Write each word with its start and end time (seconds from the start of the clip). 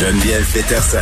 Geneviève 0.00 0.46
Peterson. 0.54 0.98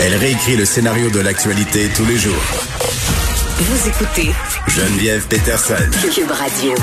Elle 0.00 0.14
réécrit 0.14 0.56
le 0.56 0.64
scénario 0.64 1.10
de 1.10 1.18
l'actualité 1.18 1.88
tous 1.96 2.06
les 2.06 2.16
jours. 2.16 2.44
Vous 3.58 3.88
écoutez 3.88 4.30
Geneviève 4.68 5.26
Peterson. 5.26 5.90
Cube 6.14 6.30
Radio. 6.30 6.74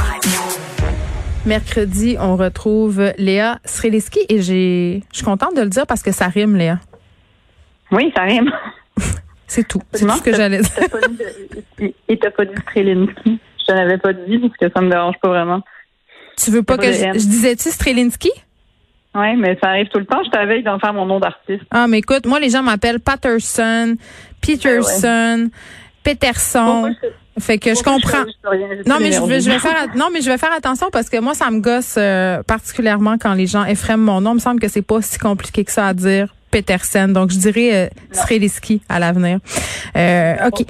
Mercredi, 1.46 2.18
on 2.20 2.36
retrouve 2.36 3.14
Léa 3.18 3.60
Sreliski 3.64 4.20
et 4.28 4.42
j'ai, 4.42 5.04
je 5.14 5.16
suis 5.16 5.26
contente 5.26 5.56
de 5.56 5.62
le 5.62 5.70
dire 5.70 5.88
parce 5.88 6.04
que 6.04 6.12
ça 6.12 6.28
rime, 6.28 6.58
Léa. 6.58 6.80
Oui, 7.94 8.12
ça 8.14 8.24
rime. 8.24 8.52
C'est 9.48 9.66
tout. 9.66 9.82
C'est 9.94 10.06
tout 10.06 10.18
ce 10.18 10.22
que 10.22 10.36
j'allais 10.36 10.60
dire. 10.60 11.94
Et 12.10 12.20
t'as 12.20 12.32
pas 12.32 12.44
dit 12.44 12.62
Strelinski. 12.64 13.40
Je 13.58 13.66
te 13.66 13.72
l'avais 13.72 13.98
pas 14.00 14.12
dit 14.12 14.38
parce 14.38 14.58
que 14.58 14.70
ça 14.70 14.82
me 14.82 14.90
dérange 14.90 15.16
pas 15.22 15.30
vraiment. 15.30 15.62
Tu 16.44 16.52
veux 16.52 16.64
pas 16.64 16.78
que 16.78 16.92
je, 16.92 17.12
disais-tu 17.14 17.70
Strelinski? 17.70 18.32
Oui, 19.14 19.36
mais 19.38 19.58
ça 19.62 19.70
arrive 19.70 19.88
tout 19.90 20.00
le 20.00 20.06
temps. 20.06 20.24
Je 20.24 20.30
t'avais 20.30 20.62
d'en 20.62 20.80
faire 20.80 20.94
mon 20.94 21.06
nom 21.06 21.20
d'artiste. 21.20 21.64
Ah, 21.70 21.88
mais 21.88 22.00
écoute, 22.00 22.26
moi, 22.26 22.40
les 22.40 22.50
gens 22.50 22.64
m'appellent 22.64 23.02
Patterson, 23.02 23.96
Peterson, 24.42 25.50
Peterson. 26.04 26.96
Fait 27.40 27.58
que 27.58 27.76
je 27.76 27.84
comprends. 27.84 28.24
Non, 28.86 28.98
mais 29.00 29.12
je 29.12 29.22
vais, 29.26 29.42
je 29.42 29.50
vais 29.50 29.60
faire, 29.60 29.88
non, 29.96 30.10
mais 30.14 30.22
je 30.22 30.30
vais 30.30 30.38
faire 30.38 30.54
attention 30.54 30.88
parce 30.92 31.10
que 31.10 31.20
moi, 31.20 31.34
ça 31.34 31.50
me 31.50 31.60
gosse 31.60 31.96
euh, 31.98 32.42
particulièrement 32.44 33.18
quand 33.18 33.34
les 33.34 33.48
gens 33.48 33.66
effraient 33.66 33.98
mon 33.98 34.22
nom. 34.22 34.32
Il 34.32 34.36
me 34.36 34.40
semble 34.40 34.60
que 34.60 34.68
c'est 34.68 34.82
pas 34.82 35.02
si 35.02 35.18
compliqué 35.18 35.64
que 35.66 35.72
ça 35.72 35.88
à 35.88 35.94
dire. 35.94 36.34
Peterson. 36.52 37.08
Donc, 37.08 37.32
je 37.32 37.38
dirais 37.38 37.74
euh, 37.74 37.90
Sreliski 38.12 38.82
à 38.90 39.00
l'avenir. 39.00 39.40
Euh, 39.96 40.36
OK. 40.48 40.66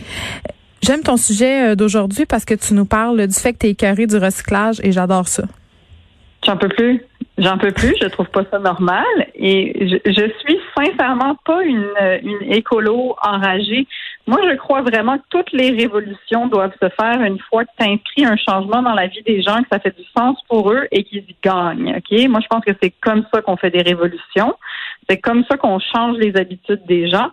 J'aime 0.81 1.01
ton 1.01 1.17
sujet 1.17 1.71
euh, 1.71 1.75
d'aujourd'hui 1.75 2.25
parce 2.25 2.45
que 2.45 2.53
tu 2.53 2.73
nous 2.73 2.85
parles 2.85 3.27
du 3.27 3.33
fait 3.33 3.53
que 3.53 3.59
tu 3.59 3.67
es 3.67 3.69
écœuré 3.71 4.07
du 4.07 4.17
recyclage 4.17 4.79
et 4.83 4.91
j'adore 4.91 5.27
ça. 5.27 5.43
J'en 6.51 6.57
peux 6.57 6.67
plus. 6.67 7.01
J'en 7.37 7.57
peux 7.57 7.71
plus. 7.71 7.95
Je 8.01 8.07
trouve 8.07 8.27
pas 8.27 8.43
ça 8.51 8.59
normal. 8.59 9.05
Et 9.35 9.87
je, 9.87 10.11
je 10.11 10.31
suis 10.41 10.59
sincèrement 10.75 11.35
pas 11.45 11.63
une, 11.63 11.87
écolo 12.41 13.15
enragée. 13.23 13.87
Moi, 14.27 14.39
je 14.43 14.55
crois 14.57 14.81
vraiment 14.81 15.17
que 15.17 15.23
toutes 15.29 15.53
les 15.53 15.71
révolutions 15.71 16.47
doivent 16.47 16.75
se 16.81 16.89
faire 16.89 17.21
une 17.21 17.39
fois 17.39 17.63
que 17.63 17.69
tu 17.79 17.89
inscris 17.89 18.25
un 18.25 18.35
changement 18.35 18.81
dans 18.81 18.93
la 18.93 19.07
vie 19.07 19.23
des 19.23 19.41
gens, 19.41 19.61
que 19.61 19.69
ça 19.71 19.79
fait 19.79 19.95
du 19.95 20.03
sens 20.15 20.37
pour 20.49 20.71
eux 20.73 20.87
et 20.91 21.05
qu'ils 21.05 21.19
y 21.19 21.35
gagnent. 21.41 22.01
Moi, 22.27 22.39
je 22.41 22.47
pense 22.47 22.65
que 22.65 22.73
c'est 22.83 22.93
comme 23.01 23.23
ça 23.33 23.41
qu'on 23.41 23.55
fait 23.55 23.71
des 23.71 23.81
révolutions. 23.81 24.53
C'est 25.09 25.19
comme 25.19 25.45
ça 25.49 25.55
qu'on 25.55 25.79
change 25.79 26.17
les 26.17 26.35
habitudes 26.35 26.85
des 26.85 27.09
gens. 27.09 27.29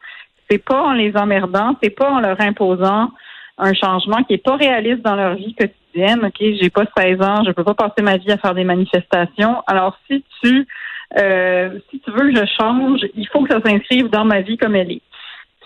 C'est 0.48 0.64
pas 0.64 0.80
en 0.80 0.92
les 0.92 1.16
emmerdant, 1.16 1.74
c'est 1.82 1.90
pas 1.90 2.08
en 2.08 2.20
leur 2.20 2.40
imposant 2.40 3.10
un 3.58 3.74
changement 3.74 4.22
qui 4.22 4.34
est 4.34 4.44
pas 4.44 4.56
réaliste 4.56 5.02
dans 5.02 5.16
leur 5.16 5.34
vie 5.34 5.54
quotidienne. 5.54 5.74
OK, 6.04 6.36
j'ai 6.40 6.70
pas 6.70 6.84
16 6.96 7.20
ans, 7.22 7.44
je 7.46 7.52
peux 7.52 7.64
pas 7.64 7.74
passer 7.74 8.02
ma 8.02 8.16
vie 8.16 8.30
à 8.30 8.38
faire 8.38 8.54
des 8.54 8.64
manifestations. 8.64 9.62
Alors 9.66 9.98
si 10.06 10.24
tu 10.42 10.66
euh, 11.18 11.78
si 11.90 12.00
tu 12.00 12.10
veux 12.10 12.30
que 12.30 12.36
je 12.36 12.44
change, 12.60 13.00
il 13.14 13.26
faut 13.28 13.42
que 13.42 13.52
ça 13.52 13.60
s'inscrive 13.64 14.08
dans 14.08 14.24
ma 14.24 14.42
vie 14.42 14.58
comme 14.58 14.76
elle 14.76 14.92
est. 14.92 15.02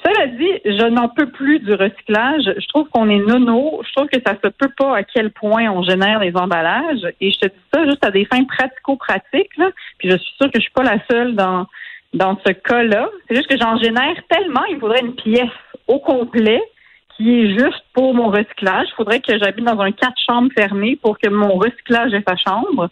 Cela 0.04 0.26
dit, 0.26 0.50
je 0.64 0.88
n'en 0.88 1.08
peux 1.08 1.26
plus 1.26 1.60
du 1.60 1.74
recyclage. 1.74 2.42
Je 2.44 2.68
trouve 2.68 2.88
qu'on 2.88 3.08
est 3.08 3.20
nono. 3.20 3.80
Je 3.86 3.92
trouve 3.92 4.08
que 4.08 4.20
ça 4.24 4.34
se 4.34 4.48
peut 4.48 4.72
pas 4.76 4.96
à 4.96 5.02
quel 5.04 5.30
point 5.30 5.70
on 5.70 5.82
génère 5.82 6.18
les 6.18 6.36
emballages. 6.36 7.06
Et 7.20 7.30
je 7.30 7.38
te 7.38 7.46
dis 7.46 7.60
ça 7.72 7.84
juste 7.84 8.04
à 8.04 8.10
des 8.10 8.24
fins 8.24 8.44
pratico-pratiques. 8.44 9.56
là. 9.58 9.70
Puis 9.98 10.10
je 10.10 10.16
suis 10.16 10.34
sûre 10.40 10.50
que 10.50 10.58
je 10.58 10.62
suis 10.62 10.72
pas 10.72 10.82
la 10.82 10.98
seule 11.08 11.34
dans 11.34 11.66
dans 12.14 12.38
ce 12.44 12.52
cas-là. 12.52 13.08
C'est 13.26 13.36
juste 13.36 13.48
que 13.48 13.56
j'en 13.58 13.78
génère 13.78 14.16
tellement, 14.28 14.64
il 14.70 14.78
faudrait 14.78 15.00
une 15.00 15.14
pièce 15.14 15.48
au 15.86 15.98
complet 15.98 16.62
qui 17.16 17.40
est 17.40 17.58
juste 17.58 17.84
pour 17.92 18.14
mon 18.14 18.28
recyclage. 18.28 18.88
Il 18.90 18.94
faudrait 18.96 19.20
que 19.20 19.38
j'habite 19.38 19.64
dans 19.64 19.80
un 19.80 19.92
quatre 19.92 20.18
chambres 20.26 20.50
fermé 20.56 20.96
pour 20.96 21.18
que 21.18 21.28
mon 21.28 21.56
recyclage 21.56 22.12
ait 22.14 22.24
sa 22.26 22.36
chambre. 22.36 22.88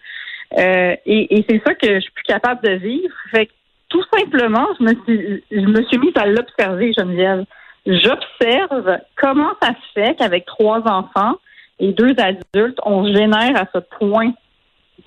Euh, 0.58 0.96
et 1.06 1.38
et 1.38 1.44
c'est 1.48 1.62
ça 1.64 1.74
que 1.74 1.94
je 1.94 2.00
suis 2.00 2.12
plus 2.12 2.24
capable 2.24 2.62
de 2.62 2.72
vivre. 2.72 3.14
Fait 3.30 3.46
que 3.46 3.52
tout 3.88 4.02
simplement, 4.16 4.66
je 4.78 4.84
me 4.84 4.94
suis, 5.04 5.44
je 5.50 5.66
me 5.66 5.82
suis 5.84 5.98
mise 5.98 6.16
à 6.16 6.26
l'observer, 6.26 6.92
Geneviève. 6.96 7.44
J'observe 7.86 8.98
comment 9.16 9.52
ça 9.60 9.68
se 9.68 9.92
fait 9.94 10.14
qu'avec 10.16 10.46
trois 10.46 10.80
enfants 10.86 11.36
et 11.78 11.92
deux 11.92 12.14
adultes, 12.18 12.78
on 12.84 13.06
génère 13.06 13.56
à 13.56 13.66
ce 13.74 13.78
point 13.98 14.32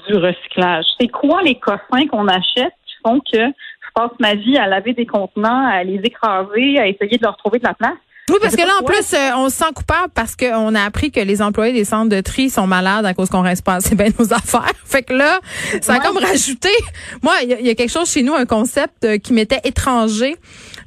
du 0.08 0.16
recyclage. 0.16 0.86
C'est 1.00 1.08
quoi 1.08 1.42
les 1.44 1.56
coffins 1.56 2.08
qu'on 2.08 2.28
achète 2.28 2.74
qui 2.86 2.96
font 3.06 3.20
que 3.20 3.40
je 3.40 3.92
passe 3.94 4.12
ma 4.20 4.36
vie 4.36 4.58
à 4.58 4.68
laver 4.68 4.94
des 4.94 5.06
contenants, 5.06 5.68
à 5.68 5.84
les 5.84 6.00
écraser, 6.04 6.80
à 6.80 6.88
essayer 6.88 7.18
de 7.18 7.24
leur 7.24 7.38
trouver 7.38 7.60
de 7.60 7.66
la 7.66 7.74
place? 7.74 7.98
Oui, 8.34 8.40
parce 8.42 8.56
que 8.56 8.62
là, 8.62 8.74
en 8.82 8.84
plus, 8.84 9.14
euh, 9.14 9.30
on 9.38 9.50
se 9.50 9.56
sent 9.58 9.72
coupable 9.76 10.10
parce 10.14 10.36
qu'on 10.36 10.74
a 10.76 10.84
appris 10.84 11.12
que 11.12 11.20
les 11.20 11.42
employés 11.42 11.72
des 11.72 11.86
centres 11.86 12.10
de 12.10 12.20
tri 12.20 12.50
sont 12.50 12.68
malades 12.68 13.06
à 13.06 13.14
cause 13.14 13.30
qu'on 13.30 13.42
reste 13.42 13.64
pas 13.64 13.76
assez 13.76 13.96
bien 13.96 14.08
nos 14.20 14.34
affaires. 14.34 14.72
Fait 14.86 15.04
que 15.04 15.14
là, 15.14 15.40
ça 15.82 15.94
a 15.94 15.98
Ouais. 16.00 16.06
comme 16.06 16.18
rajouté. 16.18 16.70
Moi, 17.22 17.34
il 17.44 17.50
y, 17.50 17.54
a- 17.54 17.60
il 17.60 17.66
y 17.68 17.70
a 17.70 17.76
quelque 17.76 17.92
chose 17.92 18.10
chez 18.10 18.24
nous, 18.24 18.34
un 18.34 18.46
concept 18.46 19.06
euh, 19.06 19.18
qui 19.20 19.34
m'était 19.34 19.62
étranger 19.64 20.36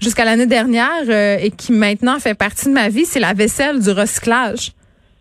jusqu'à 0.00 0.24
l'année 0.24 0.46
dernière 0.46 0.90
euh, 1.08 1.38
et 1.40 1.50
qui 1.52 1.72
maintenant 1.72 2.18
fait 2.18 2.34
partie 2.34 2.66
de 2.66 2.72
ma 2.72 2.88
vie, 2.88 3.06
c'est 3.06 3.20
la 3.20 3.32
vaisselle 3.32 3.80
du 3.80 3.90
recyclage. 3.90 4.72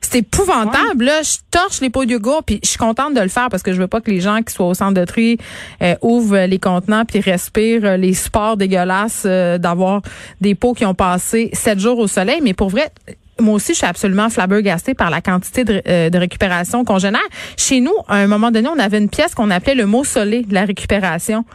C'est 0.10 0.20
épouvantable. 0.20 1.06
Là, 1.06 1.22
je 1.24 1.38
torche 1.52 1.82
les 1.82 1.90
pots 1.90 2.06
de 2.06 2.12
yogourt, 2.12 2.44
puis 2.44 2.60
je 2.64 2.70
suis 2.70 2.78
contente 2.78 3.14
de 3.14 3.22
le 3.22 3.28
faire 3.28 3.50
parce 3.50 3.64
que 3.64 3.74
je 3.74 3.80
veux 3.80 3.88
pas 3.88 4.02
que 4.02 4.12
les 4.12 4.22
gens 4.22 4.42
qui 4.42 4.54
soient 4.54 4.68
au 4.68 4.74
centre 4.74 4.94
de 4.94 5.06
tri 5.06 5.38
euh, 5.82 5.96
ouvrent 6.02 6.46
les 6.46 6.60
contenants 6.60 7.06
puis 7.06 7.20
respirent 7.20 7.86
euh, 7.86 7.98
les 7.98 8.14
sports 8.14 8.58
dégueulasses 8.58 9.24
euh, 9.26 9.58
d'avoir 9.58 10.02
des 10.42 10.54
pots 10.56 10.74
qui 10.74 10.86
ont 10.86 10.94
passé 10.94 11.50
sept 11.54 11.80
jours 11.80 11.98
au 11.98 12.08
soleil. 12.08 12.40
Mais 12.44 12.54
pour 12.54 12.70
vrai, 12.70 12.92
moi 13.40 13.56
aussi, 13.56 13.74
je 13.74 13.80
suis 13.80 13.88
absolument 13.88 14.30
flabbergastée 14.30 14.94
par 14.94 15.10
la 15.10 15.22
quantité 15.22 15.64
de, 15.64 15.82
euh, 15.88 16.10
de 16.10 16.18
récupération 16.18 16.86
qu'on 16.86 17.00
génère. 17.00 17.22
Chez 17.58 17.82
nous, 17.82 17.94
à 18.08 18.16
un 18.18 18.28
moment 18.28 18.52
donné, 18.52 18.70
on 18.70 18.80
avait 18.80 18.98
une 18.98 19.10
pièce 19.10 19.36
qu'on 19.36 19.52
appelait 19.52 19.76
le 19.76 19.86
mausolée 19.86 20.44
de 20.44 20.54
la 20.54 20.66
récupération. 20.66 21.46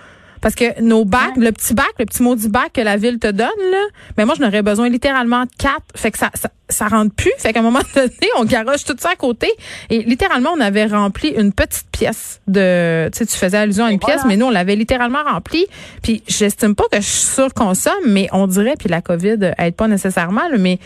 Parce 0.40 0.54
que 0.54 0.80
nos 0.80 1.04
bacs, 1.04 1.36
le 1.36 1.52
petit 1.52 1.74
bac, 1.74 1.90
le 1.98 2.06
petit 2.06 2.22
maudit 2.22 2.48
bac 2.48 2.72
que 2.72 2.80
la 2.80 2.96
ville 2.96 3.18
te 3.18 3.26
donne, 3.26 3.48
là, 3.70 3.84
mais 4.16 4.24
moi, 4.24 4.34
je 4.36 4.42
n'aurais 4.42 4.62
besoin 4.62 4.88
littéralement 4.88 5.42
de 5.42 5.50
quatre. 5.58 5.84
Fait 5.94 6.10
que 6.10 6.16
ça, 6.18 6.30
ça, 6.34 6.48
ça 6.70 6.88
rentre 6.88 7.14
plus. 7.14 7.32
Fait 7.38 7.52
qu'à 7.52 7.60
un 7.60 7.62
moment 7.62 7.80
donné, 7.94 8.10
on 8.38 8.44
garoche 8.44 8.84
tout 8.84 8.96
ça 8.98 9.10
à 9.10 9.16
côté. 9.16 9.48
Et 9.90 10.02
littéralement, 10.02 10.50
on 10.56 10.60
avait 10.60 10.86
rempli 10.86 11.28
une 11.28 11.52
petite 11.52 11.86
pièce 11.92 12.40
de, 12.46 13.08
tu 13.12 13.18
sais, 13.18 13.26
tu 13.26 13.36
faisais 13.36 13.58
allusion 13.58 13.84
à 13.84 13.90
une 13.90 13.98
pièce, 13.98 14.22
mais 14.26 14.36
nous, 14.36 14.46
on 14.46 14.50
l'avait 14.50 14.76
littéralement 14.76 15.22
remplie. 15.24 15.66
Puis, 16.02 16.22
j'estime 16.26 16.74
pas 16.74 16.84
que 16.90 17.00
je 17.00 17.06
surconsomme, 17.06 17.92
mais 18.06 18.28
on 18.32 18.46
dirait, 18.46 18.74
puis 18.78 18.88
la 18.88 19.00
COVID 19.00 19.52
aide 19.58 19.74
pas 19.74 19.88
nécessairement, 19.88 20.48
là, 20.48 20.56
mais 20.58 20.78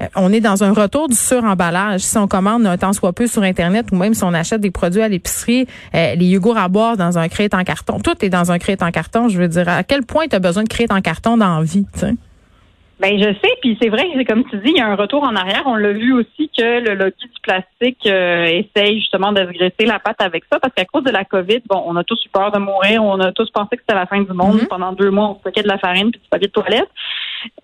euh, 0.00 0.06
on 0.16 0.32
est 0.32 0.40
dans 0.40 0.64
un 0.64 0.72
retour 0.72 1.08
du 1.08 1.16
suremballage. 1.16 2.00
Si 2.00 2.16
on 2.18 2.28
commande 2.28 2.66
un 2.66 2.76
temps 2.76 2.92
soit 2.92 3.12
peu 3.12 3.26
sur 3.26 3.42
Internet 3.42 3.86
ou 3.92 3.96
même 3.96 4.14
si 4.14 4.24
on 4.24 4.34
achète 4.34 4.60
des 4.60 4.70
produits 4.70 5.02
à 5.02 5.08
l'épicerie, 5.08 5.66
euh, 5.94 6.14
les 6.14 6.26
yogourts 6.26 6.58
à 6.58 6.68
boire 6.68 6.96
dans 6.96 7.18
un 7.18 7.28
crate 7.28 7.54
en 7.54 7.64
carton, 7.64 7.98
tout 8.00 8.24
est 8.24 8.30
dans 8.30 8.52
un 8.52 8.58
crate 8.58 8.82
en 8.82 8.90
carton. 8.90 9.28
Je 9.28 9.38
veux 9.38 9.48
dire, 9.48 9.68
à 9.68 9.82
quel 9.82 10.02
point 10.04 10.26
tu 10.28 10.36
as 10.36 10.40
besoin 10.40 10.64
de 10.64 10.68
crate 10.68 10.92
en 10.92 11.00
carton 11.00 11.36
dans 11.36 11.58
la 11.58 11.64
vie, 11.64 11.86
tu 11.92 12.00
sais? 12.00 12.14
Ben 13.02 13.18
je 13.18 13.24
sais, 13.24 13.56
puis 13.60 13.76
c'est 13.82 13.88
vrai, 13.88 14.06
c'est 14.16 14.24
comme 14.24 14.44
tu 14.48 14.56
dis, 14.58 14.70
il 14.70 14.76
y 14.76 14.80
a 14.80 14.86
un 14.86 14.94
retour 14.94 15.24
en 15.24 15.34
arrière. 15.34 15.64
On 15.66 15.74
l'a 15.74 15.90
vu 15.90 16.12
aussi 16.12 16.48
que 16.56 16.78
le 16.78 16.94
lobby 16.94 17.16
du 17.20 17.40
plastique 17.42 18.06
euh, 18.06 18.44
essaye 18.44 19.00
justement 19.00 19.32
de 19.32 19.40
se 19.40 19.50
graisser 19.50 19.86
la 19.86 19.98
patte 19.98 20.22
avec 20.22 20.44
ça, 20.50 20.60
parce 20.60 20.72
qu'à 20.72 20.84
cause 20.84 21.02
de 21.02 21.10
la 21.10 21.24
COVID, 21.24 21.62
bon, 21.66 21.82
on 21.84 21.96
a 21.96 22.04
tous 22.04 22.24
eu 22.24 22.28
peur 22.28 22.52
de 22.52 22.60
mourir, 22.60 23.02
on 23.02 23.18
a 23.18 23.32
tous 23.32 23.50
pensé 23.50 23.76
que 23.76 23.82
c'était 23.82 23.98
la 23.98 24.06
fin 24.06 24.20
du 24.20 24.32
monde. 24.32 24.62
Mhm. 24.62 24.68
Pendant 24.68 24.92
deux 24.92 25.10
mois, 25.10 25.30
on 25.30 25.34
stockait 25.40 25.64
de 25.64 25.68
la 25.68 25.78
farine 25.78 26.12
puis 26.12 26.20
du 26.20 26.28
papier 26.28 26.46
de 26.46 26.52
toilette. 26.52 26.88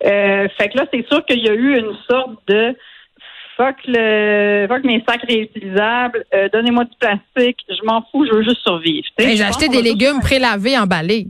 Euh, 0.05 0.49
fait 0.57 0.67
que 0.67 0.77
là, 0.77 0.85
c'est 0.93 1.07
sûr 1.07 1.25
qu'il 1.25 1.39
y 1.39 1.47
a 1.47 1.53
eu 1.53 1.77
une 1.77 1.95
sorte 2.09 2.31
de 2.49 2.75
fuck 3.55 3.77
le 3.87 4.67
fuck 4.67 4.83
mes 4.83 5.01
sacs 5.07 5.23
réutilisables, 5.25 6.25
euh, 6.33 6.49
donnez-moi 6.51 6.83
du 6.83 6.97
plastique, 6.99 7.59
je 7.69 7.85
m'en 7.85 8.03
fous, 8.11 8.25
je 8.25 8.35
veux 8.35 8.43
juste 8.43 8.61
survivre. 8.61 9.07
Je 9.17 9.23
J'ai 9.23 9.43
acheté 9.43 9.69
des 9.69 9.81
légumes 9.81 10.19
prélavés, 10.19 10.77
emballés. 10.77 11.27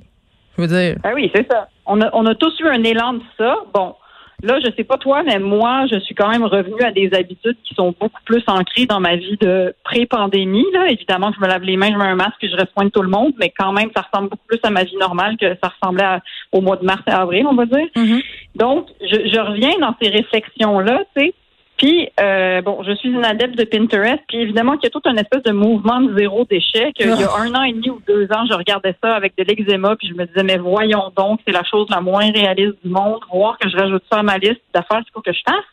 Je 0.57 0.63
veux 0.63 0.67
dire. 0.67 0.97
ah 1.03 1.11
oui, 1.13 1.31
c'est 1.33 1.47
ça. 1.49 1.69
On 1.85 2.01
a, 2.01 2.09
on 2.13 2.25
a 2.25 2.35
tous 2.35 2.59
eu 2.59 2.67
un 2.67 2.83
élan 2.83 3.13
de 3.13 3.21
ça. 3.37 3.55
Bon, 3.73 3.95
là, 4.43 4.59
je 4.63 4.71
sais 4.75 4.83
pas 4.83 4.97
toi, 4.97 5.23
mais 5.23 5.39
moi, 5.39 5.85
je 5.91 5.99
suis 5.99 6.15
quand 6.15 6.29
même 6.29 6.43
revenue 6.43 6.81
à 6.81 6.91
des 6.91 7.09
habitudes 7.13 7.57
qui 7.63 7.75
sont 7.75 7.93
beaucoup 7.99 8.21
plus 8.25 8.43
ancrées 8.47 8.85
dans 8.85 8.99
ma 8.99 9.15
vie 9.15 9.37
de 9.41 9.73
pré-pandémie. 9.83 10.65
Là, 10.73 10.89
évidemment, 10.89 11.31
je 11.35 11.41
me 11.41 11.47
lave 11.47 11.63
les 11.63 11.77
mains, 11.77 11.91
je 11.91 11.97
mets 11.97 12.05
un 12.05 12.15
masque, 12.15 12.43
et 12.43 12.49
je 12.49 12.55
de 12.55 12.89
tout 12.89 13.01
le 13.01 13.09
monde, 13.09 13.33
mais 13.39 13.51
quand 13.57 13.71
même, 13.71 13.89
ça 13.95 14.05
ressemble 14.09 14.29
beaucoup 14.29 14.47
plus 14.47 14.59
à 14.63 14.69
ma 14.69 14.83
vie 14.83 14.97
normale 14.97 15.37
que 15.37 15.47
ça 15.61 15.71
ressemblait 15.79 16.03
à- 16.03 16.21
au 16.51 16.61
mois 16.61 16.77
de 16.77 16.85
mars 16.85 17.01
et 17.07 17.11
avril, 17.11 17.45
on 17.47 17.55
va 17.55 17.65
dire. 17.65 17.87
Mhm. 17.95 18.21
Donc, 18.55 18.87
je, 19.01 19.29
je 19.33 19.39
reviens 19.39 19.77
dans 19.79 19.95
ces 20.01 20.09
réflexions-là, 20.09 21.03
tu 21.15 21.23
sais. 21.25 21.33
Puis, 21.79 22.09
euh, 22.19 22.61
bon, 22.61 22.83
je 22.83 22.91
suis 22.95 23.07
une 23.07 23.23
adepte 23.23 23.57
de 23.57 23.63
Pinterest, 23.63 24.19
puis 24.27 24.39
évidemment 24.39 24.75
qu'il 24.75 24.83
y 24.83 24.87
a 24.87 24.89
tout 24.89 25.01
un 25.05 25.15
espèce 25.15 25.43
de 25.43 25.53
mouvement 25.53 26.01
de 26.01 26.13
zéro 26.17 26.43
déchet, 26.43 26.91
qu'il 26.91 27.07
y 27.07 27.23
a 27.23 27.35
un 27.37 27.55
an 27.55 27.63
et 27.63 27.71
demi 27.71 27.89
ou 27.89 28.01
deux 28.05 28.25
ans, 28.33 28.45
je 28.49 28.53
regardais 28.53 28.93
ça 29.01 29.15
avec 29.15 29.37
de 29.37 29.45
l'eczéma, 29.45 29.95
puis 29.95 30.09
je 30.09 30.13
me 30.13 30.25
disais, 30.25 30.43
mais 30.43 30.57
voyons 30.57 31.09
donc, 31.15 31.39
c'est 31.47 31.53
la 31.53 31.63
chose 31.63 31.87
la 31.89 32.01
moins 32.01 32.29
réaliste 32.31 32.75
du 32.83 32.91
monde, 32.91 33.21
voir 33.31 33.57
que 33.57 33.69
je 33.69 33.77
rajoute 33.77 34.03
ça 34.11 34.19
à 34.19 34.23
ma 34.23 34.37
liste 34.37 34.59
d'affaires 34.73 34.99
qu'il 34.99 35.13
faut 35.13 35.21
que 35.21 35.31
je 35.31 35.39
fasse. 35.47 35.63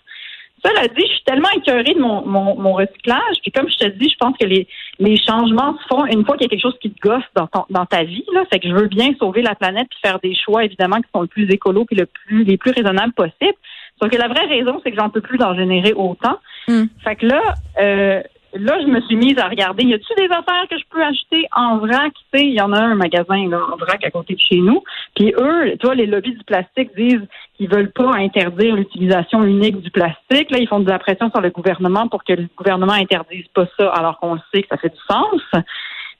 Cela 0.64 0.86
dit, 0.86 1.02
je 1.02 1.12
suis 1.12 1.24
tellement 1.24 1.50
écœurée 1.56 1.94
de 1.94 2.00
mon, 2.00 2.24
mon, 2.24 2.54
mon 2.54 2.74
recyclage, 2.74 3.38
puis 3.42 3.50
comme 3.50 3.68
je 3.68 3.76
te 3.76 3.86
dis, 3.86 4.08
je 4.08 4.16
pense 4.16 4.36
que 4.38 4.46
les, 4.46 4.68
les 5.00 5.16
changements 5.16 5.76
se 5.76 5.88
font 5.88 6.06
une 6.06 6.24
fois 6.24 6.36
qu'il 6.36 6.44
y 6.44 6.46
a 6.46 6.50
quelque 6.50 6.62
chose 6.62 6.78
qui 6.80 6.92
te 6.92 7.00
gosse 7.00 7.24
dans, 7.34 7.48
ton, 7.48 7.64
dans 7.68 7.84
ta 7.84 8.04
vie, 8.04 8.24
là, 8.32 8.44
fait 8.48 8.60
que 8.60 8.68
je 8.68 8.74
veux 8.74 8.86
bien 8.86 9.12
sauver 9.18 9.42
la 9.42 9.56
planète 9.56 9.88
puis 9.90 9.98
faire 10.04 10.20
des 10.20 10.36
choix, 10.36 10.64
évidemment, 10.64 10.98
qui 10.98 11.08
sont 11.12 11.22
le 11.22 11.26
plus 11.26 11.50
écolo 11.50 11.84
puis 11.84 11.96
le 11.96 12.06
plus, 12.06 12.44
les 12.44 12.56
plus 12.56 12.70
raisonnables 12.70 13.12
possibles. 13.12 13.58
Sauf 14.00 14.10
que 14.10 14.16
la 14.16 14.28
vraie 14.28 14.46
raison, 14.46 14.80
c'est 14.82 14.90
que 14.90 14.96
j'en 14.98 15.10
peux 15.10 15.20
plus 15.20 15.38
d'en 15.38 15.54
générer 15.54 15.92
autant. 15.94 16.38
Mm. 16.68 16.84
Fait 17.02 17.16
que 17.16 17.26
là, 17.26 17.42
euh, 17.80 18.22
là, 18.58 18.78
je 18.80 18.86
me 18.86 19.00
suis 19.02 19.16
mise 19.16 19.38
à 19.38 19.48
regarder, 19.48 19.84
y 19.84 19.94
a-tu 19.94 20.14
des 20.16 20.30
affaires 20.30 20.66
que 20.70 20.78
je 20.78 20.84
peux 20.90 21.02
acheter 21.02 21.46
en 21.54 21.78
vrac? 21.78 22.12
Tu 22.12 22.38
sais, 22.38 22.46
il 22.46 22.54
y 22.54 22.60
en 22.60 22.72
a 22.72 22.80
un 22.80 22.94
magasin 22.94 23.48
là, 23.48 23.60
en 23.72 23.76
vrac 23.76 24.04
à 24.04 24.10
côté 24.10 24.34
de 24.34 24.40
chez 24.40 24.58
nous. 24.58 24.82
Puis 25.14 25.34
eux, 25.38 25.76
tu 25.78 25.86
vois, 25.86 25.94
les 25.94 26.06
lobbies 26.06 26.34
du 26.34 26.44
plastique 26.44 26.90
disent 26.96 27.26
qu'ils 27.54 27.68
veulent 27.68 27.92
pas 27.92 28.12
interdire 28.14 28.74
l'utilisation 28.74 29.44
unique 29.44 29.80
du 29.80 29.90
plastique. 29.90 30.50
Là, 30.50 30.58
ils 30.58 30.68
font 30.68 30.80
de 30.80 30.90
la 30.90 30.98
pression 30.98 31.30
sur 31.30 31.40
le 31.40 31.50
gouvernement 31.50 32.08
pour 32.08 32.24
que 32.24 32.34
le 32.34 32.48
gouvernement 32.56 32.92
interdise 32.92 33.46
pas 33.54 33.66
ça, 33.78 33.88
alors 33.90 34.18
qu'on 34.18 34.38
sait 34.52 34.62
que 34.62 34.68
ça 34.68 34.76
fait 34.76 34.90
du 34.90 35.00
sens. 35.08 35.40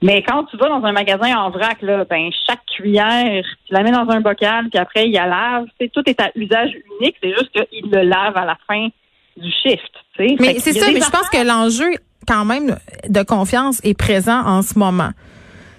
Mais 0.02 0.22
quand 0.22 0.44
tu 0.44 0.56
vas 0.58 0.69
dans 0.69 0.84
un 0.84 0.93
magasin 0.93 1.37
en 1.38 1.50
vrac, 1.50 1.81
là, 1.81 2.04
ben 2.04 2.31
chaque 2.46 2.64
cuillère, 2.66 3.44
tu 3.66 3.72
la 3.72 3.82
mets 3.82 3.93
dans 3.93 4.08
un 4.10 4.20
bocal, 4.20 4.69
puis 4.69 4.78
après, 4.78 5.08
il 5.08 5.12
la 5.12 5.26
lave. 5.26 5.64
C'est 5.81 5.90
tout 5.90 6.02
est 6.06 6.20
à 6.20 6.31
usage 6.34 6.70
unique. 7.00 7.16
C'est 7.22 7.31
juste 7.31 7.50
qu'il 7.50 7.90
le 7.90 8.02
lave 8.02 8.37
à 8.37 8.44
la 8.44 8.58
fin 8.66 8.88
du 9.37 9.50
shift. 9.62 9.93
Mais 10.19 10.58
c'est 10.58 10.72
ça, 10.72 10.87
mais 10.93 11.00
je 11.00 11.10
pense 11.10 11.28
que 11.31 11.46
l'enjeu 11.46 11.98
quand 12.26 12.44
même 12.44 12.76
de 13.08 13.22
confiance 13.22 13.81
est 13.84 13.98
présent 13.98 14.40
en 14.44 14.62
ce 14.62 14.78
moment. 14.78 15.10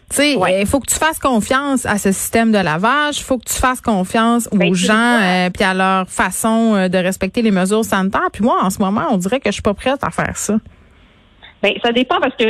Tu 0.10 0.16
sais, 0.16 0.38
il 0.62 0.66
faut 0.66 0.80
que 0.80 0.90
tu 0.90 0.96
fasses 0.96 1.20
confiance 1.20 1.86
à 1.86 1.98
ce 1.98 2.14
système 2.14 2.54
de 2.54 2.58
lavage, 2.58 3.20
il 3.20 3.24
faut 3.24 3.38
que 3.38 3.46
tu 3.46 3.60
fasses 3.60 3.82
confiance 3.82 4.48
aux 4.54 4.74
gens 4.74 5.20
euh, 5.22 5.50
puis 5.50 5.66
à 5.66 5.74
leur 5.74 6.10
façon 6.10 6.76
euh, 6.76 6.88
de 6.88 6.98
respecter 6.98 7.42
les 7.42 7.52
mesures 7.52 7.84
sanitaires. 7.84 8.30
Puis 8.32 8.42
moi, 8.42 8.64
en 8.64 8.70
ce 8.70 8.80
moment, 8.80 9.08
on 9.12 9.18
dirait 9.18 9.42
que 9.42 9.50
je 9.50 9.54
suis 9.54 9.62
pas 9.62 9.74
prête 9.74 10.02
à 10.04 10.10
faire 10.10 10.38
ça. 10.38 10.56
Ben, 11.62 11.74
ça 11.84 11.92
dépend 11.92 12.22
parce 12.22 12.36
que 12.38 12.46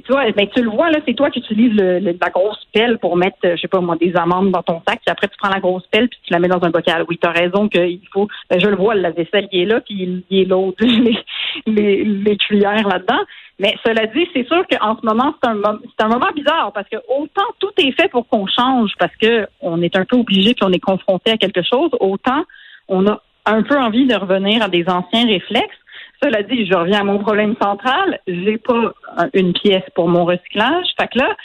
tu 0.00 0.12
vois, 0.12 0.30
ben, 0.32 0.48
tu 0.48 0.62
le 0.62 0.70
vois, 0.70 0.90
là, 0.90 0.98
c'est 1.06 1.14
toi 1.14 1.30
qui 1.30 1.40
utilises 1.40 1.72
le, 1.74 1.98
la 2.00 2.30
grosse 2.30 2.64
pelle 2.72 2.98
pour 2.98 3.16
mettre, 3.16 3.36
je 3.42 3.56
sais 3.56 3.68
pas 3.68 3.80
moi, 3.80 3.96
des 3.96 4.14
amandes 4.16 4.50
dans 4.50 4.62
ton 4.62 4.82
sac, 4.86 5.00
puis 5.04 5.10
après 5.10 5.28
tu 5.28 5.36
prends 5.38 5.52
la 5.52 5.60
grosse 5.60 5.86
pelle 5.88 6.08
puis 6.08 6.18
tu 6.24 6.32
la 6.32 6.38
mets 6.38 6.48
dans 6.48 6.62
un 6.62 6.70
bocal. 6.70 7.04
Oui, 7.08 7.18
tu 7.20 7.28
as 7.28 7.32
raison 7.32 7.68
qu'il 7.68 8.00
faut 8.12 8.28
ben, 8.50 8.60
je 8.60 8.66
le 8.66 8.76
vois, 8.76 8.94
la 8.94 9.10
vaisselle 9.10 9.48
qui 9.48 9.62
est 9.62 9.66
là, 9.66 9.80
puis 9.80 10.24
il 10.30 10.38
est 10.38 10.44
l'autre, 10.44 10.78
les, 10.84 11.18
les, 11.66 12.04
les 12.04 12.36
cuillères 12.36 12.88
là-dedans. 12.88 13.20
Mais 13.58 13.76
cela 13.84 14.06
dit, 14.06 14.26
c'est 14.32 14.46
sûr 14.46 14.64
qu'en 14.68 14.98
ce 14.98 15.06
moment, 15.06 15.34
c'est 15.42 15.48
un, 15.48 15.60
c'est 15.62 16.04
un 16.04 16.08
moment 16.08 16.30
bizarre 16.34 16.72
parce 16.72 16.88
que 16.88 16.96
autant 17.08 17.46
tout 17.60 17.70
est 17.78 17.92
fait 17.92 18.08
pour 18.08 18.26
qu'on 18.26 18.46
change 18.46 18.90
parce 18.98 19.14
que 19.16 19.46
on 19.60 19.80
est 19.80 19.96
un 19.96 20.04
peu 20.04 20.16
obligé 20.16 20.54
puis 20.54 20.64
on 20.64 20.72
est 20.72 20.80
confronté 20.80 21.30
à 21.30 21.36
quelque 21.36 21.62
chose, 21.62 21.90
autant 22.00 22.44
on 22.88 23.06
a 23.06 23.22
un 23.46 23.62
peu 23.62 23.78
envie 23.78 24.06
de 24.06 24.14
revenir 24.14 24.62
à 24.62 24.68
des 24.68 24.88
anciens 24.88 25.26
réflexes. 25.26 25.76
Cela 26.22 26.42
dit, 26.42 26.66
je 26.66 26.74
reviens 26.74 27.00
à 27.00 27.04
mon 27.04 27.18
problème 27.18 27.54
central. 27.60 28.20
J'ai 28.26 28.58
pas 28.58 28.92
une 29.34 29.52
pièce 29.52 29.84
pour 29.94 30.08
mon 30.08 30.24
recyclage. 30.24 30.86
Fait 30.98 31.08
que 31.08 31.18
là, 31.18 31.36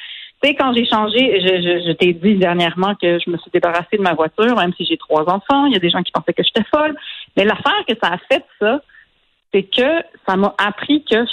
tu 0.42 0.50
sais, 0.50 0.56
quand 0.56 0.74
j'ai 0.74 0.86
changé, 0.86 1.42
je, 1.42 1.88
je, 1.88 1.92
t'ai 1.92 2.14
dit 2.14 2.36
dernièrement 2.36 2.96
que 2.96 3.20
je 3.20 3.30
me 3.30 3.38
suis 3.38 3.52
débarrassée 3.52 3.98
de 3.98 4.02
ma 4.02 4.14
voiture, 4.14 4.56
même 4.56 4.74
si 4.78 4.86
j'ai 4.86 4.98
trois 4.98 5.24
enfants. 5.30 5.66
Il 5.66 5.74
y 5.74 5.76
a 5.76 5.80
des 5.80 5.90
gens 5.90 6.02
qui 6.02 6.12
pensaient 6.12 6.34
que 6.34 6.44
j'étais 6.44 6.68
folle. 6.74 6.96
Mais 7.36 7.44
l'affaire 7.44 7.84
que 7.88 7.96
ça 8.02 8.14
a 8.14 8.18
fait, 8.32 8.46
ça, 8.60 8.82
c'est 9.54 9.64
que 9.64 10.04
ça 10.28 10.38
m'a 10.38 10.56
appris 10.58 11.04
que 11.04 11.26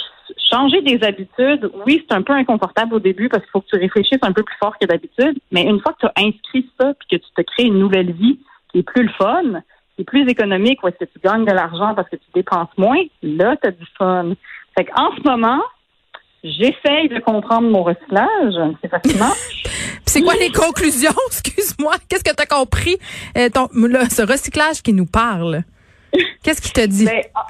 changer 0.51 0.81
des 0.81 1.03
habitudes, 1.03 1.69
oui, 1.85 2.05
c'est 2.07 2.15
un 2.15 2.21
peu 2.21 2.33
inconfortable 2.33 2.95
au 2.95 2.99
début 2.99 3.29
parce 3.29 3.43
qu'il 3.43 3.51
faut 3.51 3.61
que 3.61 3.67
tu 3.67 3.79
réfléchisses 3.79 4.19
un 4.21 4.33
peu 4.33 4.43
plus 4.43 4.57
fort 4.57 4.77
que 4.77 4.85
d'habitude, 4.85 5.39
mais 5.51 5.63
une 5.63 5.79
fois 5.79 5.93
que 5.93 5.99
tu 5.99 6.05
as 6.07 6.13
inscrit 6.17 6.69
ça 6.79 6.93
puis 6.93 7.17
que 7.17 7.23
tu 7.23 7.31
te 7.35 7.41
crées 7.41 7.63
une 7.63 7.79
nouvelle 7.79 8.11
vie 8.11 8.39
qui 8.71 8.79
est 8.79 8.83
plus 8.83 9.03
le 9.03 9.11
fun, 9.13 9.61
qui 9.97 10.03
est 10.03 10.05
plus 10.05 10.29
économique, 10.29 10.81
où 10.83 10.87
est-ce 10.87 10.97
que 10.97 11.11
tu 11.11 11.19
gagnes 11.21 11.43
de 11.43 11.51
l'argent 11.51 11.93
parce 11.93 12.09
que 12.09 12.15
tu 12.15 12.27
dépenses 12.33 12.69
moins, 12.77 13.03
là, 13.21 13.57
tu 13.61 13.67
as 13.67 13.71
du 13.71 13.85
fun. 13.97 14.33
Fait 14.77 14.85
qu'en 14.85 15.09
ce 15.17 15.29
moment, 15.29 15.61
j'essaye 16.43 17.09
de 17.09 17.19
comprendre 17.19 17.69
mon 17.69 17.83
recyclage. 17.83 18.55
C'est 18.81 18.89
fascinant. 18.89 19.33
c'est 20.05 20.21
quoi 20.21 20.35
les 20.35 20.51
conclusions? 20.51 21.11
Excuse-moi. 21.27 21.95
Qu'est-ce 22.07 22.23
que 22.23 22.33
tu 22.33 22.41
as 22.41 22.45
compris? 22.45 22.97
Euh, 23.37 23.49
ton, 23.49 23.67
ce 23.67 24.21
recyclage 24.21 24.81
qui 24.81 24.93
nous 24.93 25.07
parle? 25.07 25.63
Qu'est-ce 26.43 26.61
qui 26.61 26.71
te 26.71 26.85
dit? 26.85 27.05
Ben, 27.05 27.21
ah, 27.35 27.47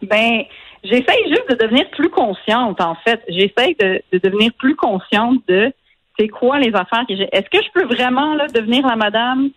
ben 0.00 0.44
J'essaye 0.84 1.28
juste 1.28 1.48
de 1.48 1.56
devenir 1.56 1.88
plus 1.90 2.10
consciente, 2.10 2.80
en 2.80 2.94
fait. 2.96 3.22
J'essaye 3.28 3.74
de, 3.80 4.02
devenir 4.12 4.52
plus 4.58 4.76
consciente 4.76 5.38
de 5.48 5.72
c'est 6.18 6.28
quoi 6.28 6.58
les 6.58 6.74
affaires 6.74 7.04
que 7.08 7.16
j'ai. 7.16 7.28
Est-ce 7.32 7.48
que 7.48 7.64
je 7.64 7.70
peux 7.72 7.86
vraiment 7.86 8.34
là, 8.34 8.46
devenir 8.48 8.86
la 8.86 8.94
madame 8.94 9.48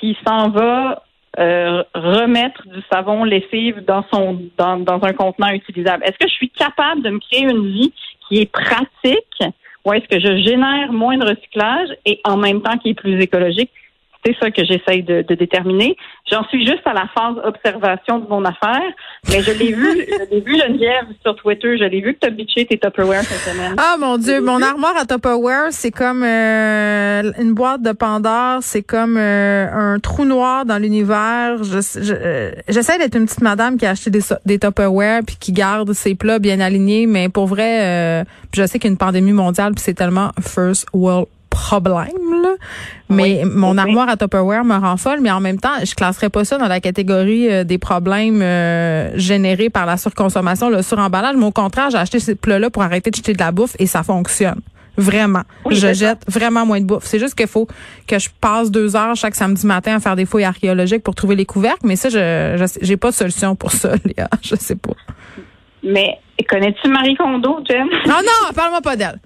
qui 0.00 0.16
s'en 0.26 0.48
va 0.48 1.04
euh, 1.38 1.82
remettre 1.94 2.66
du 2.68 2.80
savon 2.92 3.24
lessive 3.24 3.84
dans 3.86 4.04
son 4.12 4.42
dans, 4.58 4.76
dans 4.76 5.02
un 5.02 5.12
contenant 5.12 5.50
utilisable? 5.50 6.04
Est-ce 6.04 6.18
que 6.18 6.28
je 6.28 6.34
suis 6.34 6.50
capable 6.50 7.02
de 7.02 7.10
me 7.10 7.18
créer 7.20 7.42
une 7.42 7.66
vie 7.66 7.92
qui 8.28 8.40
est 8.40 8.50
pratique 8.50 9.38
ou 9.84 9.92
est-ce 9.92 10.06
que 10.06 10.20
je 10.20 10.42
génère 10.42 10.92
moins 10.92 11.16
de 11.16 11.26
recyclage 11.26 11.88
et 12.04 12.20
en 12.24 12.36
même 12.36 12.62
temps 12.62 12.78
qui 12.78 12.90
est 12.90 12.94
plus 12.94 13.20
écologique? 13.20 13.70
C'est 14.24 14.36
ça 14.40 14.50
que 14.50 14.64
j'essaye 14.64 15.02
de, 15.02 15.22
de, 15.22 15.34
déterminer. 15.34 15.96
J'en 16.30 16.44
suis 16.44 16.64
juste 16.64 16.86
à 16.86 16.92
la 16.92 17.08
phase 17.14 17.36
observation 17.44 18.20
de 18.20 18.28
mon 18.28 18.44
affaire, 18.44 18.80
mais 19.28 19.42
je 19.42 19.50
l'ai 19.50 19.72
vu, 19.72 20.06
je 20.08 20.30
l'ai 20.30 20.40
vu 20.40 20.56
Geneviève 20.58 21.06
sur 21.22 21.34
Twitter, 21.34 21.76
je 21.76 21.84
l'ai 21.84 22.00
vu 22.00 22.14
que 22.14 22.20
tu 22.20 22.28
as 22.28 22.30
bitché 22.30 22.64
tes 22.64 22.78
Tupperware 22.78 23.22
cette 23.22 23.52
semaine. 23.52 23.74
Ah 23.78 23.96
mon 23.98 24.18
Dieu, 24.18 24.40
mon 24.40 24.62
armoire 24.62 24.94
à 24.96 25.06
Tupperware, 25.06 25.68
c'est 25.70 25.90
comme 25.90 26.22
euh, 26.22 27.32
une 27.40 27.52
boîte 27.52 27.82
de 27.82 27.92
Pandore, 27.92 28.58
c'est 28.62 28.82
comme 28.82 29.16
euh, 29.16 29.66
un 29.72 29.98
trou 29.98 30.24
noir 30.24 30.64
dans 30.66 30.78
l'univers. 30.78 31.56
Euh, 31.60 32.52
j'essaie 32.68 32.98
d'être 32.98 33.16
une 33.16 33.26
petite 33.26 33.42
madame 33.42 33.76
qui 33.76 33.86
a 33.86 33.90
acheté 33.90 34.10
des, 34.10 34.20
des 34.46 34.58
Tupperware 34.60 35.22
puis 35.26 35.36
qui 35.40 35.52
garde 35.52 35.92
ses 35.94 36.14
plats 36.14 36.38
bien 36.38 36.60
alignés, 36.60 37.06
mais 37.06 37.28
pour 37.28 37.46
vrai, 37.46 38.24
je 38.54 38.66
sais 38.66 38.78
qu'il 38.78 38.88
y 38.88 38.90
a 38.90 38.92
une 38.92 38.98
pandémie 38.98 39.32
mondiale 39.32 39.72
puis 39.74 39.82
c'est 39.82 39.94
tellement 39.94 40.30
first 40.40 40.86
world 40.92 41.26
problème, 41.52 42.42
là. 42.42 42.54
Mais 43.08 43.42
mon 43.44 43.76
armoire 43.76 44.08
à 44.08 44.16
Tupperware 44.16 44.64
me 44.64 44.74
rend 44.74 44.96
folle, 44.96 45.20
mais 45.20 45.30
en 45.30 45.40
même 45.40 45.60
temps, 45.60 45.84
je 45.84 45.94
classerais 45.94 46.30
pas 46.30 46.44
ça 46.44 46.56
dans 46.56 46.66
la 46.66 46.80
catégorie 46.80 47.52
euh, 47.52 47.64
des 47.64 47.78
problèmes 47.78 48.40
euh, 48.40 49.10
générés 49.16 49.68
par 49.68 49.84
la 49.84 49.98
surconsommation, 49.98 50.70
le 50.70 50.82
suremballage. 50.82 51.36
Mais 51.36 51.44
au 51.44 51.52
contraire, 51.52 51.90
j'ai 51.90 51.98
acheté 51.98 52.20
ces 52.20 52.34
plats-là 52.34 52.70
pour 52.70 52.82
arrêter 52.82 53.10
de 53.10 53.16
jeter 53.16 53.34
de 53.34 53.38
la 53.38 53.52
bouffe 53.52 53.76
et 53.78 53.86
ça 53.86 54.02
fonctionne. 54.02 54.60
Vraiment. 54.96 55.42
je 55.70 55.94
jette 55.94 56.22
vraiment 56.28 56.66
moins 56.66 56.80
de 56.80 56.84
bouffe. 56.84 57.04
C'est 57.04 57.18
juste 57.18 57.34
qu'il 57.34 57.46
faut 57.46 57.66
que 58.06 58.18
je 58.18 58.28
passe 58.40 58.70
deux 58.70 58.94
heures 58.94 59.16
chaque 59.16 59.34
samedi 59.34 59.66
matin 59.66 59.96
à 59.96 60.00
faire 60.00 60.16
des 60.16 60.26
fouilles 60.26 60.44
archéologiques 60.44 61.02
pour 61.02 61.14
trouver 61.14 61.34
les 61.34 61.46
couvercles, 61.46 61.86
mais 61.86 61.96
ça, 61.96 62.10
je 62.10 62.70
j'ai 62.82 62.96
pas 62.98 63.10
de 63.10 63.14
solution 63.14 63.56
pour 63.56 63.72
ça, 63.72 63.92
Léa. 64.04 64.28
Je 64.42 64.54
sais 64.54 64.76
pas. 64.76 64.92
Mais 65.82 66.18
connais-tu 66.48 66.88
Marie 66.88 67.16
Kondo, 67.16 67.60
Jen? 67.68 67.86
Non, 68.06 68.20
non, 68.22 68.52
parle-moi 68.54 68.82
pas 68.82 68.96
d'elle. 68.96 69.18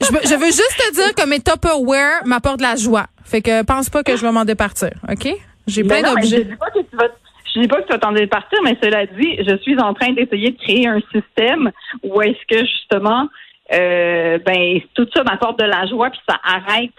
Je, 0.00 0.34
veux 0.34 0.46
juste 0.46 0.76
te 0.78 0.94
dire 0.94 1.14
que 1.14 1.28
mes 1.28 1.40
Tupperware 1.40 2.24
m'apportent 2.24 2.58
de 2.58 2.64
la 2.64 2.76
joie. 2.76 3.06
Fait 3.24 3.42
que 3.42 3.62
pense 3.64 3.90
pas 3.90 4.02
que 4.02 4.16
je 4.16 4.22
vais 4.22 4.32
m'en 4.32 4.44
départir, 4.44 4.90
OK? 5.08 5.28
J'ai 5.66 5.84
plein 5.84 6.02
d'objets. 6.02 6.38
Je 6.38 6.42
dis 6.42 6.56
pas 6.56 6.70
que 6.70 6.80
tu 6.80 6.96
vas 6.96 7.08
je 7.54 7.60
dis 7.60 7.68
pas 7.68 7.80
que 7.82 7.86
tu 7.86 7.92
vas 7.92 7.98
t'en 7.98 8.12
départir, 8.12 8.58
mais 8.62 8.76
cela 8.82 9.06
dit, 9.06 9.36
je 9.38 9.56
suis 9.58 9.78
en 9.80 9.92
train 9.94 10.12
d'essayer 10.12 10.50
de 10.50 10.58
créer 10.58 10.86
un 10.86 11.00
système 11.12 11.72
où 12.02 12.22
est-ce 12.22 12.46
que 12.48 12.64
justement, 12.64 13.28
euh, 13.72 14.38
ben 14.38 14.80
tout 14.94 15.06
ça 15.14 15.24
m'apporte 15.24 15.58
de 15.58 15.64
la 15.64 15.86
joie 15.86 16.10
puis 16.10 16.20
ça 16.28 16.36
arrête 16.44 16.90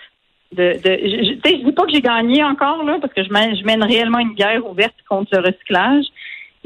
de. 0.51 0.73
de 0.83 0.99
je, 1.03 1.39
je 1.43 1.65
dis 1.65 1.71
pas 1.71 1.83
que 1.83 1.91
j'ai 1.91 2.01
gagné 2.01 2.43
encore 2.43 2.83
là 2.83 2.97
parce 2.99 3.13
que 3.13 3.23
je 3.23 3.31
mène, 3.31 3.55
je 3.55 3.63
mène 3.63 3.83
réellement 3.83 4.19
une 4.19 4.33
guerre 4.33 4.65
ouverte 4.69 4.95
contre 5.07 5.35
le 5.37 5.47
recyclage, 5.47 6.05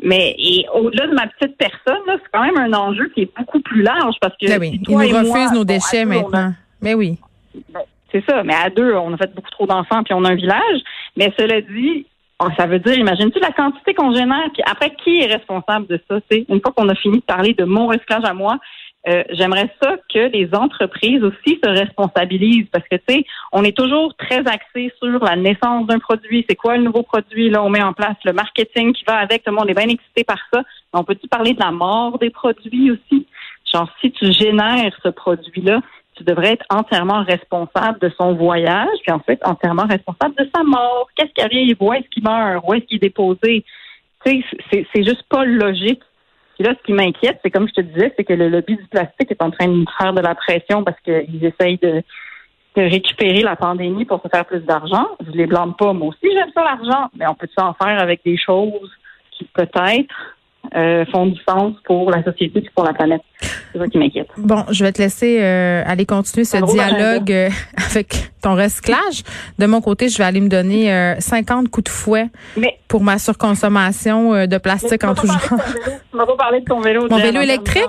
mais 0.06 0.36
au-delà 0.74 1.08
de 1.08 1.16
ma 1.16 1.28
petite 1.28 1.58
personne, 1.58 2.02
c'est 2.08 2.32
quand 2.32 2.44
même 2.44 2.58
un 2.58 2.78
enjeu 2.78 3.10
qui 3.10 3.24
est 3.24 3.38
beaucoup 3.38 3.60
plus 3.60 3.82
large 3.82 4.16
parce 4.22 4.36
que. 4.38 4.48
Ben 4.48 4.60
oui, 4.60 4.80
ils 4.88 4.94
nous 4.94 4.98
refusent 4.98 5.52
nos 5.52 5.66
déchets 5.66 6.06
maintenant. 6.06 6.54
Mais 6.82 6.94
oui. 6.94 7.18
Ben, 7.70 7.82
c'est 8.12 8.24
ça. 8.30 8.44
Mais 8.44 8.54
à 8.54 8.70
deux, 8.70 8.94
on 8.94 9.14
a 9.14 9.18
fait 9.18 9.34
beaucoup 9.34 9.50
trop 9.50 9.66
d'enfants 9.66 10.04
puis 10.04 10.14
on 10.14 10.24
a 10.24 10.30
un 10.30 10.36
village. 10.36 10.80
Mais 11.18 11.34
cela 11.38 11.60
dit, 11.60 12.06
oh, 12.40 12.48
ça 12.56 12.68
veut 12.68 12.80
dire, 12.80 12.98
imagine-tu 12.98 13.40
la 13.40 13.52
quantité 13.52 13.96
qu'on 13.96 14.14
génère, 14.14 14.50
puis 14.54 14.64
après, 14.70 14.92
qui 15.04 15.22
est 15.22 15.26
responsable 15.26 15.88
de 15.88 16.00
ça? 16.10 16.20
C'est 16.30 16.46
une 16.50 16.62
fois 16.62 16.72
qu'on 16.72 16.90
a 16.90 16.96
fini 16.96 17.18
de 17.18 17.24
parler 17.24 17.54
de 17.54 17.64
mon 17.64 17.88
recyclage 17.88 18.26
à 18.26 18.34
moi, 18.34 18.60
euh, 19.08 19.24
j'aimerais 19.30 19.70
ça 19.82 19.98
que 20.12 20.32
les 20.32 20.50
entreprises 20.54 21.24
aussi 21.24 21.60
se 21.64 21.70
responsabilisent 21.70 22.68
parce 22.72 22.88
que, 22.88 22.96
tu 22.96 23.04
sais, 23.08 23.26
on 23.52 23.64
est 23.64 23.78
toujours 23.78 24.16
très 24.16 24.40
axé 24.48 24.92
sur 25.02 25.24
la 25.24 25.36
naissance 25.36 25.86
d'un 25.86 26.00
produit. 26.00 26.44
C'est 26.50 26.56
quoi 26.56 26.78
le 26.78 26.84
nouveau 26.84 27.04
produit? 27.04 27.50
Là, 27.50 27.64
on 27.64 27.70
met 27.70 27.84
en 27.84 27.94
place 27.94 28.18
le 28.24 28.34
marketing 28.34 28.94
qui 28.94 29.04
va 29.06 29.18
avec. 29.18 29.44
Tout 29.44 29.52
le 29.52 29.58
monde 29.58 29.70
est 29.70 29.76
bien 29.76 29.90
excité 29.90 30.24
par 30.24 30.40
ça. 30.52 30.64
on 30.94 31.04
peut-tu 31.04 31.28
parler 31.28 31.54
de 31.54 31.60
la 31.60 31.72
mort 31.72 32.18
des 32.18 32.32
produits 32.32 32.92
aussi? 32.92 33.28
Genre, 33.72 33.90
si 34.02 34.12
tu 34.12 34.32
génères 34.32 34.96
ce 35.04 35.10
produit-là, 35.10 35.82
tu 36.16 36.24
devrais 36.24 36.54
être 36.54 36.66
entièrement 36.70 37.24
responsable 37.24 38.00
de 38.00 38.12
son 38.18 38.34
voyage, 38.34 38.98
puis 39.04 39.12
en 39.12 39.20
fait, 39.20 39.40
entièrement 39.46 39.86
responsable 39.86 40.34
de 40.40 40.50
sa 40.56 40.64
mort. 40.64 41.10
Qu'est-ce 41.16 41.34
qui 41.34 41.42
arrive? 41.42 41.78
Où 41.80 41.94
est-ce 41.94 42.08
qu'il 42.10 42.24
meurt? 42.24 42.64
Où 42.66 42.74
est-ce 42.74 42.86
qu'il 42.86 42.98
est 42.98 43.00
déposé? 43.00 43.66
Tu 44.26 44.44
sais, 44.72 44.88
c'est 44.94 45.04
juste 45.04 45.24
pas 45.30 45.46
logique 45.46 46.02
puis 46.56 46.64
là, 46.64 46.74
ce 46.78 46.84
qui 46.86 46.94
m'inquiète, 46.94 47.40
c'est 47.44 47.52
comme 47.52 47.68
je 47.68 47.74
te 47.74 47.82
disais, 47.82 48.14
c'est 48.16 48.24
que 48.24 48.34
le 48.34 48.48
lobby 48.48 48.78
du 48.78 48.88
plastique 48.88 49.30
est 49.30 49.44
en 49.44 49.52
train 49.52 49.68
de 49.68 49.86
faire 50.00 50.14
de 50.14 50.22
la 50.22 50.36
pression 50.36 50.84
parce 50.84 51.00
qu'ils 51.02 51.46
essayent 51.46 51.78
de, 51.78 52.02
récupérer 52.78 53.42
la 53.42 53.56
pandémie 53.56 54.04
pour 54.04 54.22
se 54.22 54.28
faire 54.28 54.46
plus 54.46 54.60
d'argent. 54.60 55.08
Je 55.26 55.32
les 55.32 55.46
blâme 55.46 55.76
pas. 55.76 55.94
Moi 55.94 56.10
aussi, 56.10 56.34
j'aime 56.34 56.52
ça 56.54 56.62
l'argent, 56.62 57.10
mais 57.18 57.26
on 57.26 57.34
peut 57.34 57.48
s'en 57.58 57.74
faire 57.74 58.02
avec 58.02 58.22
des 58.26 58.38
choses 58.38 58.92
qui 59.32 59.46
peut-être 59.46 60.35
euh, 60.76 61.06
font 61.12 61.28
du 61.28 61.40
sens 61.48 61.74
pour 61.86 62.12
la 62.12 62.24
société 62.24 62.60
et 62.60 62.70
pour 62.74 62.86
la 62.86 62.94
planète. 62.94 63.22
C'est 63.74 63.80
ça 63.80 63.88
qui 63.88 63.98
m'inquiète. 63.98 64.28
Bon, 64.38 64.64
je 64.72 64.84
vais 64.84 64.92
te 64.92 65.02
laisser 65.02 65.40
euh, 65.42 65.84
aller 65.86 66.06
continuer 66.06 66.46
ce 66.46 66.58
gros 66.58 66.74
dialogue 66.74 67.32
euh, 67.32 67.50
avec 67.92 68.32
ton 68.42 68.56
recyclage. 68.56 69.24
De 69.60 69.66
mon 69.66 69.82
côté, 69.82 70.08
je 70.08 70.18
vais 70.18 70.24
aller 70.24 70.40
me 70.40 70.48
donner 70.48 70.94
euh, 70.94 71.20
50 71.20 71.70
coups 71.70 71.86
de 71.86 71.90
fouet 71.90 72.28
Mais 72.56 72.78
pour 72.88 73.04
ma 73.04 73.20
surconsommation 73.20 74.48
de 74.48 74.58
plastique 74.58 75.04
en 75.04 75.14
tout 75.14 75.28
genre. 75.28 75.40
Tu 76.12 76.18
m'as 76.18 76.26
pas 76.26 76.36
parlé 76.38 76.62
de 76.62 76.66
ton 76.66 76.80
vélo. 76.80 77.08
Mon 77.10 77.18
vélo 77.18 77.42
électrique, 77.42 77.84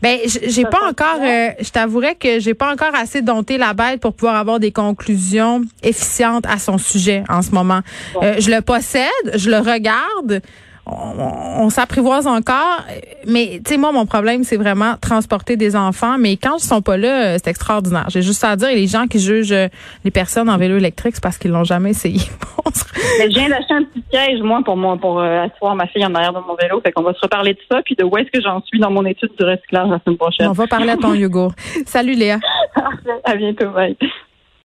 ben 0.00 0.18
j'ai 0.24 0.64
pas 0.64 0.88
encore. 0.88 1.18
je 1.20 1.70
t'avouerais 1.70 2.14
que 2.14 2.38
j'ai 2.38 2.54
pas 2.54 2.72
encore 2.72 2.94
assez 2.94 3.22
dompté 3.22 3.58
la 3.58 3.74
bête 3.74 4.00
pour 4.00 4.14
pouvoir 4.14 4.36
avoir 4.36 4.60
des 4.60 4.70
conclusions 4.70 5.62
efficientes 5.82 6.46
à 6.46 6.58
son 6.58 6.78
sujet 6.78 7.24
en 7.28 7.42
ce 7.42 7.50
moment. 7.50 7.80
Bon. 8.14 8.20
Je 8.38 8.50
le 8.50 8.60
possède, 8.60 9.10
je 9.34 9.50
le 9.50 9.58
regarde. 9.58 10.42
On, 10.84 11.70
s'apprivoise 11.70 12.26
encore, 12.26 12.84
mais 13.26 13.60
tu 13.64 13.72
sais 13.72 13.76
moi 13.76 13.92
mon 13.92 14.04
problème 14.04 14.42
c'est 14.42 14.56
vraiment 14.56 14.96
transporter 15.00 15.56
des 15.56 15.76
enfants. 15.76 16.18
Mais 16.18 16.36
quand 16.36 16.56
ils 16.58 16.64
sont 16.64 16.82
pas 16.82 16.96
là, 16.96 17.34
euh, 17.34 17.38
c'est 17.42 17.50
extraordinaire. 17.50 18.06
J'ai 18.08 18.22
juste 18.22 18.40
ça 18.40 18.50
à 18.50 18.56
dire. 18.56 18.68
Et 18.68 18.74
les 18.74 18.88
gens 18.88 19.06
qui 19.06 19.20
jugent 19.20 19.52
euh, 19.52 19.68
les 20.04 20.10
personnes 20.10 20.50
en 20.50 20.56
vélo 20.56 20.76
électrique, 20.76 21.14
c'est 21.14 21.22
parce 21.22 21.38
qu'ils 21.38 21.52
l'ont 21.52 21.62
jamais 21.62 21.90
essayé. 21.90 22.18
Mais 23.18 23.30
je 23.30 23.38
viens 23.38 23.48
d'acheter 23.48 23.74
un 23.74 23.84
petit 23.84 24.02
siège, 24.12 24.40
moi, 24.42 24.60
pour 24.64 24.76
moi, 24.76 24.96
pour 24.96 25.20
euh, 25.20 25.44
asseoir 25.44 25.76
ma 25.76 25.86
fille 25.86 26.04
en 26.04 26.14
arrière 26.16 26.32
de 26.32 26.40
mon 26.40 26.56
vélo. 26.60 26.80
Fait 26.80 26.90
qu'on 26.90 27.02
va 27.02 27.14
se 27.14 27.20
reparler 27.20 27.54
de 27.54 27.60
ça, 27.70 27.80
puis 27.84 27.94
de 27.94 28.02
où 28.04 28.16
est-ce 28.16 28.30
que 28.30 28.42
j'en 28.42 28.60
suis 28.62 28.80
dans 28.80 28.90
mon 28.90 29.06
étude 29.06 29.30
du 29.38 29.44
recyclage 29.44 29.88
la 29.88 30.00
semaine 30.00 30.18
prochaine. 30.18 30.48
on 30.48 30.52
va 30.52 30.66
parler 30.66 30.90
à 30.90 30.96
ton 30.96 31.14
Hugo. 31.14 31.52
Salut 31.86 32.14
Léa. 32.14 32.38
à 33.24 33.36
bientôt, 33.36 33.70
bye. 33.70 33.96